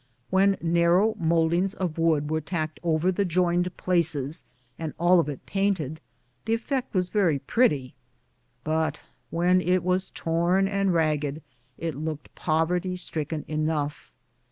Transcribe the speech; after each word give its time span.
When 0.31 0.57
narrow 0.61 1.13
mouldings 1.19 1.75
of 1.75 1.99
wood 1.99 2.31
were 2.31 2.41
tacked 2.41 2.79
over 2.81 3.11
the 3.11 3.23
joined 3.23 3.77
places, 3.77 4.43
and 4.79 4.95
all 4.97 5.19
of 5.19 5.29
it 5.29 5.45
painted, 5.45 5.99
the 6.45 6.55
effect 6.55 6.95
was 6.95 7.09
very 7.09 7.37
pretty. 7.37 7.93
When 8.63 9.61
it 9.61 9.83
was 9.83 10.09
torn 10.09 10.67
and 10.67 10.91
ragged 10.91 11.43
it 11.77 11.93
looked 11.93 12.33
poverty 12.33 12.95
stricken 12.95 13.45
enough. 13.47 14.11